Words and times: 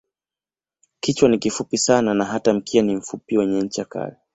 Kichwa 0.99 1.29
ni 1.29 1.37
kifupi 1.37 1.77
sana 1.77 2.13
na 2.13 2.25
hata 2.25 2.53
mkia 2.53 2.81
ni 2.81 2.95
mfupi 2.95 3.37
wenye 3.37 3.61
ncha 3.61 3.85
kali. 3.85 4.15